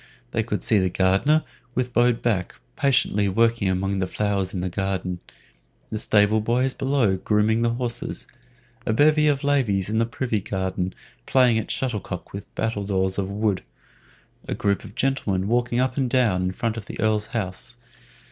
They 0.31 0.41
could 0.41 0.63
see 0.63 0.79
the 0.79 0.89
gardener, 0.89 1.43
with 1.75 1.93
bowed 1.93 2.23
back, 2.23 2.55
patiently 2.75 3.29
working 3.29 3.69
among 3.69 3.99
the 3.99 4.07
flowers 4.07 4.51
in 4.51 4.61
the 4.61 4.67
garden, 4.69 5.19
the 5.91 5.99
stable 5.99 6.41
boys 6.41 6.73
below 6.73 7.17
grooming 7.17 7.61
the 7.61 7.75
horses, 7.75 8.25
a 8.83 8.93
bevy 8.93 9.27
of 9.27 9.43
ladies 9.43 9.91
in 9.91 9.99
the 9.99 10.07
privy 10.07 10.41
garden 10.41 10.95
playing 11.27 11.59
at 11.59 11.69
shuttlecock 11.69 12.33
with 12.33 12.47
battledoors 12.55 13.19
of 13.19 13.29
wood, 13.29 13.61
a 14.47 14.55
group 14.55 14.83
of 14.83 14.95
gentlemen 14.95 15.47
walking 15.47 15.79
up 15.79 15.97
and 15.97 16.09
down 16.09 16.41
in 16.41 16.51
front 16.51 16.77
of 16.77 16.87
the 16.87 16.99
Earl's 16.99 17.27
house. 17.27 17.75